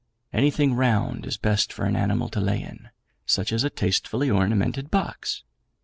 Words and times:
Anything 0.33 0.73
round 0.73 1.27
is 1.27 1.37
best 1.37 1.71
for 1.71 1.85
an 1.85 1.95
animal 1.95 2.27
to 2.29 2.41
lay 2.41 2.59
in; 2.59 2.89
such 3.27 3.53
as 3.53 3.63
a 3.63 3.69
tastefully 3.69 4.31
ornamented 4.31 4.89
box. 4.89 5.43